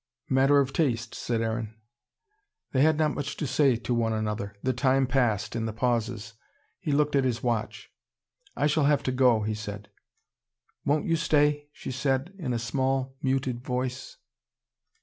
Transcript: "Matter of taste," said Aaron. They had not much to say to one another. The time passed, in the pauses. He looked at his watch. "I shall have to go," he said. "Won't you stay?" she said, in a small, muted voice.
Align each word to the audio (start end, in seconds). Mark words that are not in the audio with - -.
"Matter 0.29 0.57
of 0.59 0.73
taste," 0.73 1.13
said 1.13 1.41
Aaron. 1.43 1.75
They 2.71 2.81
had 2.81 2.97
not 2.97 3.13
much 3.13 3.37
to 3.37 3.45
say 3.45 3.75
to 3.75 3.93
one 3.93 4.13
another. 4.13 4.55
The 4.63 4.73
time 4.73 5.05
passed, 5.05 5.55
in 5.55 5.67
the 5.67 5.73
pauses. 5.73 6.33
He 6.79 6.91
looked 6.91 7.15
at 7.15 7.23
his 7.23 7.43
watch. 7.43 7.91
"I 8.55 8.65
shall 8.65 8.85
have 8.85 9.03
to 9.03 9.11
go," 9.11 9.43
he 9.43 9.53
said. 9.53 9.89
"Won't 10.85 11.05
you 11.05 11.15
stay?" 11.15 11.67
she 11.71 11.91
said, 11.91 12.33
in 12.39 12.51
a 12.51 12.57
small, 12.57 13.15
muted 13.21 13.63
voice. 13.63 14.17